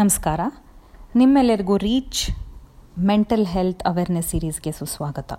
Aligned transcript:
ನಮಸ್ಕಾರ. 0.00 0.40
ನಿಮ್ಮೆಲ್ಲರಿಗೂ 1.20 1.74
reach 1.86 2.20
mental 3.08 3.42
health 3.54 3.82
awareness 3.90 4.28
ಸೀರೀಸ್ಗೆ 4.32 4.70
ಸುಸ್ವಾಗತ. 4.78 5.30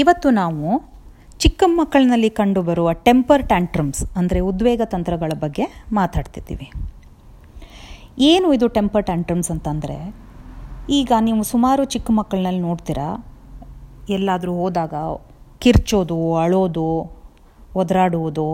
ಇವತ್ತು 0.00 0.28
ನಾವು 0.38 0.68
ಚಿಕ್ಕ 1.42 1.62
ಮಕ್ಕಳಿನಲ್ಲಿ 1.80 2.30
ಕಂಡುಬರುವ 2.40 2.88
ಟೆಂಪರ್ 3.08 3.44
ಟ್ಯಾಂಟ್ರಮ್ಸ್, 3.52 4.02
ಅಂದರೆ 4.20 4.40
ಉದ್ವೇಗ 4.50 4.80
ತಂತ್ರಗಳ 4.94 5.36
ಬಗ್ಗೆ 5.44 5.66
ಮಾತಾಡ್ತಿದ್ದೀವಿ. 5.98 6.68
ಏನು 8.30 8.48
ಇದು 8.56 8.68
ಟೆಂಪರ್ 8.78 9.06
ಟ್ಯಾಂಟ್ರಮ್ಸ್ 9.10 9.52
ಅಂತಂದರೆ, 9.56 9.98
ಈಗ 11.00 11.12
ನೀವು 11.28 11.44
ಸುಮಾರು 11.52 11.84
ಚಿಕ್ಕ 11.96 12.10
ಮಕ್ಕಳನ್ನಲ್ಲಿ 12.20 12.64
ನೋಡ್ತೀರಾ, 12.68 13.08
ಎಲ್ಲಾದರೂ 14.18 14.54
ಹೋದಾಗ 14.62 14.94
ಕಿರ್ಚೋದು, 15.64 16.20
ಅಳೋದು 16.44 16.90
ಒದರಾಡುವುದು 17.82 18.50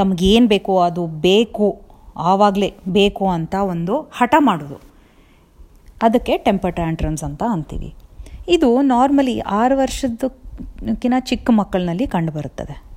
ತಮಗೇನು 0.00 0.48
ಬೇಕೋ 0.56 0.74
ಅದು 0.90 1.04
ಬೇಕು 1.30 1.66
ಆವಾಗಲೇ 2.18 2.74
ಬೇಕು 2.88 3.28
ಅಂತ 3.28 3.54
ಒಂದು 3.54 4.00
ಹಠ 4.00 4.34
ಮಾಡೋದು. 4.38 4.80
ಅದಕ್ಕೆ 6.02 6.38
ಟೆಂಪರ್ 6.38 6.74
ಟ್ಯಾಂಟ್ರಮ್ಸ್ 6.74 7.24
ಅಂತ 7.24 7.42
ಅಂತೀವಿ. 7.50 7.94
ಇದು 8.48 8.82
ನಾರ್ಮಲಿ 8.82 9.40
ಆರು 9.40 9.78
ವರ್ಷದಕ್ಕಿಂತ 9.78 11.14
ಚಿಕ್ಕ 11.18 11.50
ಮಕ್ಕಳಿನಲ್ಲಿ 11.52 12.06
ಕಂಡುಬರುತ್ತದೆ. 12.06 12.88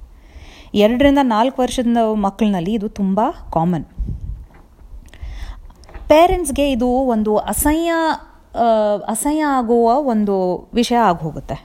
ಎರಡರಿಂದ 0.74 1.18
ನಾಲ್ಕು 1.24 1.62
ವರ್ಷದ 1.62 1.88
ಮಕ್ಕಳಿನಲ್ಲಿ 2.14 2.74
ಇದು 2.74 2.90
ತುಂಬ 2.90 3.20
ಕಾಮನ್ 3.54 3.86
ಪೇರೆಂಟ್ಸ್ಗೆ 6.08 6.72
ಇದು 6.72 6.88
ಒಂದು 6.88 7.38
ಅಸಹ್ಯ 7.38 7.92
ಅಸಹ್ಯ 9.08 9.44
ಆಗುವ 9.44 9.94
ಒಂದು 10.04 10.36
ವಿಷಯ 10.74 10.96
ಆಗೋಗುತ್ತೆ. 10.96 11.58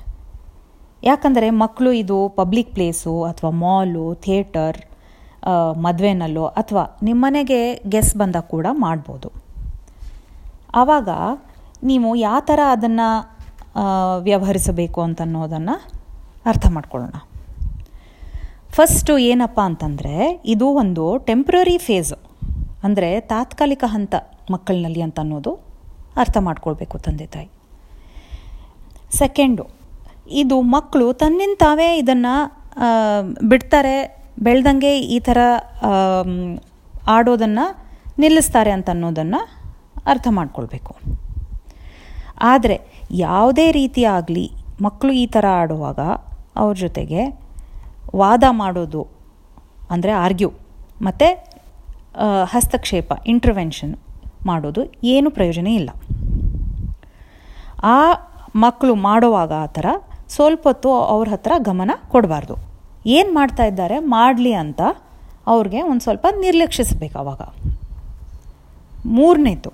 ಯಾಕಂದರೆ 1.04 1.50
ಮಕ್ಕಳು 1.50 1.92
ಇದು 1.92 2.28
ಪಬ್ಲಿಕ್ 2.28 2.70
ಪ್ಲೇಸು 2.74 3.24
ಅಥವಾ 3.24 3.50
ಮಾಲು 3.50 4.14
ಥಿಯೇಟರ್ 4.14 4.76
ಮದುವೆನಲ್ಲೋ 5.84 6.45
ಅಥವಾ 6.60 6.84
ನಿಮ್ಮನೆಗೆ 7.09 7.60
ಗೆಸ್ 7.92 8.12
ಬಂದಾಗ 8.20 8.46
ಕೂಡ 8.54 8.66
ಮಾಡ್ಬೋದು. 8.84 9.28
ಆವಾಗ 10.80 11.09
ನೀವು 11.90 12.09
ಯಾವ 12.26 12.38
ಥರ 12.51 12.60
ಅದನ್ನು 12.74 13.09
ವ್ಯವಹರಿಸಬೇಕು 14.26 14.98
ಅಂತನ್ನೋದನ್ನು 15.07 15.74
ಅರ್ಥ 16.51 16.66
ಮಾಡ್ಕೊಳ್ಳೋಣ. 16.76 17.16
ಫಸ್ಟು 18.76 19.12
ಏನಪ್ಪ 19.30 19.59
ಅಂತಂದರೆ, 19.70 20.15
ಇದು 20.54 20.66
ಒಂದು 20.82 21.04
ಟೆಂಪ್ರರಿ 21.29 21.76
ಫೇಸು 21.87 22.18
ಅಂದರೆ 22.87 23.09
ತಾತ್ಕಾಲಿಕ 23.32 23.85
ಹಂತ 23.95 24.15
ಮಕ್ಕಳಿನಲ್ಲಿ 24.54 25.02
ಅಂತ 25.07 25.18
ಅನ್ನೋದು 25.24 25.52
ಅರ್ಥ 26.23 26.37
ಮಾಡ್ಕೊಳ್ಬೇಕು 26.48 26.96
ತಂದೆ 27.07 27.26
ತಾಯಿ. 27.35 27.48
ಸೆಕೆಂಡು 29.20 29.65
ಇದು 30.42 30.57
ಮಕ್ಕಳು 30.74 31.07
ತನ್ನಿಂದ 31.23 31.57
ತಾವೇ 31.65 31.88
ಇದನ್ನು 32.02 32.35
ಬಿಡ್ತಾರೆ 33.48 33.96
ಬೆಳ್ದಂಗೆ 34.45 34.92
ಈ 35.15 35.18
ಥರ 35.26 35.38
ಆಡೋದನ್ನು 37.16 37.65
ನಿಲ್ಲಿಸ್ತಾರೆ 38.23 38.70
ಅಂತ 38.76 38.88
ಅನ್ನೋದನ್ನು 38.95 39.40
ಅರ್ಥ 40.12 40.26
ಮಾಡ್ಕೊಳ್ಬೇಕು. 40.38 40.92
ಆದರೆ 42.52 42.76
ಯಾವುದೇ 43.26 43.66
ರೀತಿಯಾಗಲಿ 43.80 44.46
ಮಕ್ಕಳು 44.87 45.12
ಈ 45.23 45.26
ಥರ 45.34 45.46
ಆಡುವಾಗ 45.60 46.01
ಅವ್ರ 46.62 46.74
ಜೊತೆಗೆ 46.84 47.23
ವಾದ 48.23 48.45
ಮಾಡೋದು 48.62 49.02
ಅಂದರೆ 49.95 50.12
ಆರ್ಗ್ಯೂ, 50.24 50.51
ಮತ್ತು 51.07 51.29
ಹಸ್ತಕ್ಷೇಪ 52.52 53.12
ಇಂಟರ್ವೆನ್ಷನ್ 53.32 53.95
ಮಾಡೋದು 54.51 54.82
ಏನು 55.14 55.29
ಪ್ರಯೋಜನ 55.38 55.68
ಇಲ್ಲ. 55.80 55.90
ಆ 57.95 57.98
ಮಕ್ಕಳು 58.64 58.95
ಮಾಡುವಾಗ 59.09 59.52
ಆ 59.64 59.68
ಥರ 59.79 59.87
ಸ್ವಲ್ಪ 60.34 60.62
ಹೊತ್ತು 60.70 60.90
ಅವ್ರ 61.14 61.26
ಹತ್ರ 61.34 61.52
ಗಮನ 61.68 61.90
ಕೊಡಬಾರ್ದು. 62.12 62.54
ಏನು 63.07 63.35
ಮಾಡ್ತಾ 63.35 63.65
ಇದ್ದಾರೆ? 63.65 63.99
ಮಾಡಲಿ 63.99 64.53
ಅಂತ 64.53 64.81
ಅವ್ರಿಗೆ 65.47 65.82
ಒಂದು 65.82 66.00
ಸ್ವಲ್ಪ 66.00 66.26
ನಿರ್ಲಕ್ಷಿಸಬೇಕು 66.41 67.19
ಅವಾಗ. 67.19 67.43
ಮೂರನೇದು. 69.06 69.72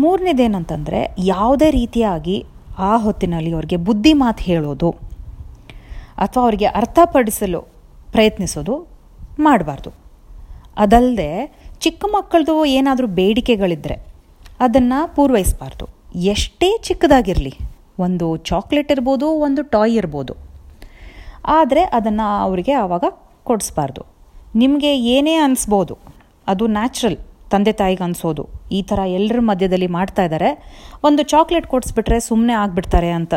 ಮೂರನೇದೇನಂತಂದರೆ 0.00 1.14
ಯಾವುದೇ 1.18 1.70
ರೀತಿಯಾಗಿ 1.70 2.46
ಆ 2.78 2.96
ಹೊತ್ತಿನಲ್ಲಿ 2.96 3.52
ಅವ್ರಿಗೆ 3.52 3.76
ಬುದ್ಧಿ 3.76 4.12
ಮಾತು 4.12 4.42
ಹೇಳೋದು 4.42 4.90
ಅಥವಾ 6.18 6.42
ಅವರಿಗೆ 6.42 6.64
ಅರ್ಥಪಡಿಸಲು 6.64 7.60
ಪ್ರಯತ್ನಿಸೋದು 8.12 8.74
ಮಾಡಬಾರ್ದು. 9.38 9.90
ಅದಲ್ಲದೆ 10.76 11.30
ಚಿಕ್ಕ 11.80 12.04
ಮಕ್ಕಳದು 12.08 12.64
ಏನಾದರೂ 12.64 13.06
ಬೇಡಿಕೆಗಳಿದ್ದರೆ 13.06 13.96
ಅದನ್ನು 14.60 15.14
ಪೂರ್ವಹಿಸಬಾರ್ದು 15.14 15.88
ಎಷ್ಟೇ 16.14 16.78
ಚಿಕ್ಕದಾಗಿರಲಿ, 16.78 17.52
ಒಂದು 17.98 18.36
ಚಾಕ್ಲೇಟ್ 18.36 18.92
ಇರ್ಬೋದು, 18.92 19.26
ಒಂದು 19.28 19.62
ಟಾಯ್ 19.62 19.96
ಇರ್ಬೋದು 19.96 20.45
ಆದರೆ 21.54 21.82
ಅದನ್ನು 21.96 22.26
ಅವರಿಗೆ 22.44 22.74
ಆವಾಗ 22.82 23.04
ಕೊಡಿಸ್ಬಾರ್ದು. 23.48 24.02
ನಿಮಗೆ 24.62 24.90
ಏನೇ 25.14 25.34
ಅನಿಸ್ಬೋದು, 25.46 25.94
ಅದು 26.52 26.64
ನ್ಯಾಚುರಲ್ 26.76 27.18
ತಂದೆ 27.52 27.72
ತಾಯಿಗೆ 27.80 28.02
ಅನಿಸೋದು, 28.06 28.44
ಈ 28.78 28.80
ಥರ 28.90 29.00
ಎಲ್ಲರ 29.18 29.40
ಮಧ್ಯದಲ್ಲಿ 29.50 29.88
ಮಾಡ್ತಾ 29.96 30.22
ಇದ್ದಾರೆ 30.28 30.50
ಒಂದು 31.08 31.22
ಚಾಕ್ಲೇಟ್ 31.32 31.66
ಕೊಡಿಸ್ಬಿಟ್ರೆ 31.74 32.18
ಸುಮ್ಮನೆ 32.28 32.54
ಆಗಿಬಿಡ್ತಾರೆ 32.62 33.10
ಅಂತ 33.18 33.34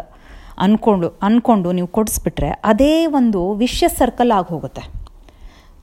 ಅಂದ್ಕೊಂಡು 0.65 1.09
ಅಂದ್ಕೊಂಡು 1.27 1.69
ನೀವು 1.77 1.89
ಕೊಡಿಸ್ಬಿಟ್ರೆ 1.97 2.49
ಅದೇ 2.71 2.93
ಒಂದು 3.19 3.41
ವಿಷ್ಯ 3.63 3.87
ಸರ್ಕಲ್ 3.99 4.33
ಆಗಿ 4.37 4.49
ಹೋಗುತ್ತೆ 4.53 4.83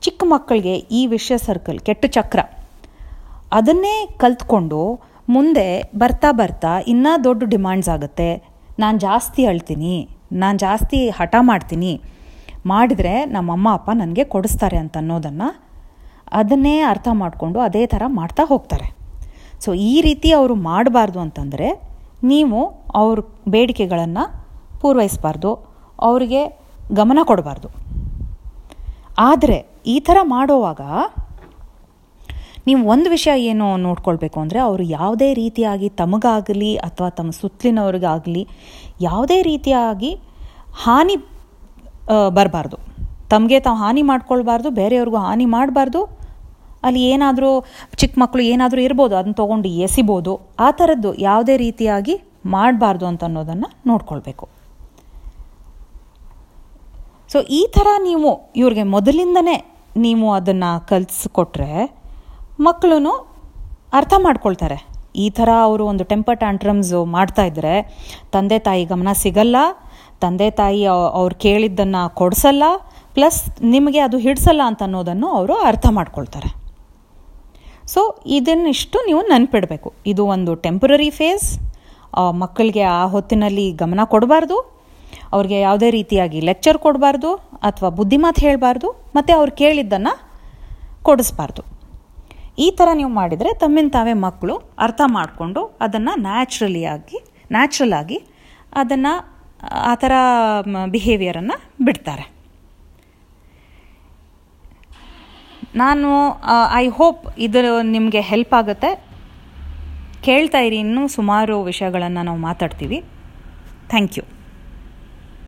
ಚಿಕ್ಕ 0.05 0.23
ಮಕ್ಕಳಿಗೆ 0.33 0.73
ಈ 0.99 1.01
ವಿಷ್ಯ 1.13 1.37
ಸರ್ಕಲ್ 1.45 1.79
ಕೆಟ್ಟ 1.87 2.05
ಚಕ್ರ, 2.17 2.39
ಅದನ್ನೇ 3.59 3.95
ಕಲ್ತ್ಕೊಂಡು 4.23 4.81
ಮುಂದೆ 5.35 5.65
ಬರ್ತಾ 6.01 6.29
ಬರ್ತಾ 6.41 6.73
ಇನ್ನೂ 6.91 7.13
ದೊಡ್ಡ 7.27 7.41
ಡಿಮ್ಯಾಂಡ್ಸ್ 7.53 7.89
ಆಗುತ್ತೆ. 7.95 8.29
ನಾನು 8.83 8.97
ಜಾಸ್ತಿ 9.07 9.41
ಅಳ್ತೀನಿ, 9.51 9.95
ನಾನು 10.41 10.57
ಜಾಸ್ತಿ 10.65 10.99
ಹಠ 11.19 11.35
ಮಾಡ್ತೀನಿ 11.49 11.91
ಮಾಡಿದರೆ 12.71 13.13
ನಮ್ಮ 13.35 13.55
ಅಮ್ಮ 13.57 13.67
ಅಪ್ಪ 13.77 13.89
ನನಗೆ 14.01 14.23
ಕೊಡಿಸ್ತಾರೆ 14.33 14.77
ಅಂತ 14.83 14.95
ಅನ್ನೋದನ್ನು 15.01 15.49
ಅದನ್ನೇ 16.39 16.75
ಅರ್ಥ 16.91 17.07
ಮಾಡಿಕೊಂಡು 17.21 17.57
ಅದೇ 17.67 17.83
ಥರ 17.93 18.03
ಮಾಡ್ತಾ 18.19 18.43
ಹೋಗ್ತಾರೆ. 18.51 18.87
ಸೊ 19.63 19.69
ಈ 19.91 19.93
ರೀತಿ 20.07 20.29
ಅವರು 20.39 20.55
ಮಾಡಬಾರ್ದು 20.69 21.19
ಅಂತಂದರೆ 21.25 21.67
ನೀವು 22.31 22.59
ಅವ್ರ 23.01 23.19
ಬೇಡಿಕೆಗಳನ್ನು 23.53 24.23
ಪೂರೈಸಬಾರ್ದು, 24.81 25.51
ಅವರಿಗೆ 26.07 26.41
ಗಮನ 26.99 27.19
ಕೊಡಬಾರ್ದು. 27.29 27.69
ಆದರೆ 29.29 29.57
ಈ 29.93 29.95
ಥರ 30.07 30.17
ಮಾಡುವಾಗ 30.35 30.81
ನೀವು 32.67 32.81
ಒಂದು 32.93 33.07
ವಿಷಯ 33.15 33.33
ಏನು 33.51 33.67
ನೋಡ್ಕೊಳ್ಬೇಕು 33.85 34.37
ಅಂದರೆ 34.43 34.59
ಅವರು 34.67 34.83
ಯಾವುದೇ 34.97 35.29
ರೀತಿಯಾಗಿ 35.41 35.87
ತಮಗಾಗಲಿ 36.01 36.71
ಅಥವಾ 36.87 37.09
ತಮ್ಮ 37.17 37.31
ಸುತ್ತಲಿನವ್ರಿಗಾಗಲಿ 37.41 38.43
ಯಾವುದೇ 39.07 39.37
ರೀತಿಯಾಗಿ 39.51 40.11
ಹಾನಿ 40.83 41.15
ಬರಬಾರ್ದು. 42.37 42.77
ತಮಗೆ 43.33 43.57
ತಾವು 43.65 43.77
ಹಾನಿ 43.83 44.03
ಮಾಡ್ಕೊಳ್ಬಾರ್ದು, 44.11 44.69
ಬೇರೆಯವ್ರಿಗೂ 44.81 45.19
ಹಾನಿ 45.27 45.45
ಮಾಡಬಾರ್ದು. 45.55 46.01
ಅಲ್ಲಿ 46.87 47.01
ಏನಾದರೂ 47.13 47.49
ಚಿಕ್ಕ 47.99 48.15
ಮಕ್ಕಳು 48.21 48.43
ಏನಾದರೂ 48.51 48.81
ಇರ್ಬೋದು 48.87 49.13
ಅದನ್ನ 49.19 49.35
ತೊಗೊಂಡು 49.41 49.69
ಎಸಿಬೋದು. 49.85 50.33
ಆ 50.65 50.67
ಥರದ್ದು 50.79 51.09
ಯಾವುದೇ 51.27 51.55
ರೀತಿಯಾಗಿ 51.65 52.15
ಮಾಡಬಾರ್ದು 52.55 53.05
ಅಂತ 53.11 53.23
ಅನ್ನೋದನ್ನು 53.29 53.69
ನೋಡ್ಕೊಳ್ಬೇಕು. 53.89 54.45
ಸೊ 57.31 57.37
ಈ 57.59 57.61
ಥರ 57.75 57.87
ನೀವು 58.09 58.29
ಇವ್ರಿಗೆ 58.61 58.85
ಮೊದಲಿಂದನೇ 58.95 59.57
ನೀವು 60.05 60.27
ಅದನ್ನು 60.39 60.69
ಕಲಿಸ್ಕೊಟ್ರೆ 60.91 61.71
ಮಕ್ಕಳು 62.67 63.13
ಅರ್ಥ 63.97 64.13
ಮಾಡ್ಕೊಳ್ತಾರೆ. 64.27 64.77
ಈ 65.25 65.27
ಥರ 65.37 65.49
ಅವರು 65.67 65.83
ಒಂದು 65.91 66.03
ಟೆಂಪರ್ 66.11 66.39
ಟ್ಯಾಂಟ್ರಮ್ಸು 66.41 66.99
ಮಾಡ್ತಾ 67.17 67.43
ಇದ್ದರೆ 67.49 67.75
ತಂದೆ 68.33 68.57
ತಾಯಿ 68.65 68.83
ಗಮನ 68.91 69.11
ಸಿಗಲ್ಲ 69.23 69.57
ತಂದೆ 70.23 70.47
ತಾಯಿ 70.59 70.83
ಅವ್ರು 71.19 71.35
ಕೇಳಿದ್ದನ್ನು 71.45 72.01
ಕೊಡಿಸಲ್ಲ, 72.19 72.63
ಪ್ಲಸ್ 73.15 73.39
ನಿಮಗೆ 73.73 73.99
ಅದು 74.07 74.17
ಹಿಡಿಸಲ್ಲ 74.25 74.61
ಅಂತ 74.69 74.81
ಅನ್ನೋದನ್ನು 74.87 75.27
ಅವರು 75.37 75.55
ಅರ್ಥ 75.69 75.87
ಮಾಡ್ಕೊಳ್ತಾರೆ. 75.97 76.49
ಸೊ 77.93 78.01
ಇದನ್ನಿಷ್ಟು 78.37 78.97
ನೀವು 79.09 79.21
ನೆನ್ಪಿಡಬೇಕು. 79.33 79.89
ಇದು 80.11 80.23
ಒಂದು 80.35 80.51
ಟೆಂಪರರಿ 80.65 81.09
ಫೇಸ್ 81.19 81.47
ಮಕ್ಕಳಿಗೆ 82.41 82.83
ಆ 82.97 83.03
ಹೊತ್ತಿನಲ್ಲಿ 83.13 83.65
ಗಮನ 83.81 84.01
ಕೊಡಬಾರ್ದು. 84.13 84.57
ಅವ್ರಿಗೆ 85.35 85.57
ಯಾವುದೇ 85.67 85.89
ರೀತಿಯಾಗಿ 85.97 86.39
ಲೆಕ್ಚರ್ 86.49 86.77
ಕೊಡಬಾರ್ದು 86.85 87.31
ಅಥವಾ 87.69 87.89
ಬುದ್ಧಿಮಾತು 87.99 88.41
ಹೇಳಬಾರ್ದು, 88.47 88.89
ಮತ್ತು 89.15 89.31
ಅವ್ರು 89.39 89.51
ಕೇಳಿದ್ದನ್ನು 89.61 90.13
ಕೊಡಿಸ್ಬಾರ್ದು. 91.07 91.63
ಈ 92.65 92.67
ಥರ 92.77 92.87
ನೀವು 92.99 93.11
ಮಾಡಿದರೆ 93.17 93.49
ತಮ್ಮಿಂದ 93.63 93.91
ತಾವೇ 93.95 94.13
ಮಕ್ಕಳು 94.25 94.53
ಅರ್ಥ 94.85 95.01
ಮಾಡಿಕೊಂಡು 95.17 95.61
ಅದನ್ನು 95.85 96.13
ನ್ಯಾಚುರಲಿ 96.27 96.83
ಆಗಿ 96.93 97.17
ನ್ಯಾಚುರಲ್ 97.55 97.95
ಆಗಿ 98.01 98.17
ಅದನ್ನು 98.81 99.13
ಆ 99.91 99.93
ಥರ 99.95 100.13
ಬಿಹೇವಿಯರನ್ನು 100.95 101.57
ಬಿಡ್ತಾರೆ. 101.85 102.25
ನಾನು 105.81 106.09
ಐ 106.81 106.85
ಹೋಪ್ 106.99 107.23
ಇದು 107.47 107.61
ನಿಮಗೆ 107.95 108.21
ಹೆಲ್ಪ್ 108.31 108.53
ಆಗುತ್ತೆ. 108.59 108.91
ಕೇಳ್ತಾ 110.27 110.59
ಇರಿ, 110.67 110.77
ಇನ್ನೂ 110.85 111.03
ಸುಮಾರು 111.17 111.55
ವಿಷಯಗಳನ್ನು 111.63 112.21
ನಾವು 112.27 112.39
ಮಾತಾಡ್ತೀವಿ. 112.49 112.99
Thank 113.91 114.17
you 114.17 114.23